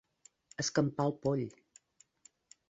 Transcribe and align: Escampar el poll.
Escampar 0.63 1.05
el 1.11 1.19
poll. 1.27 1.45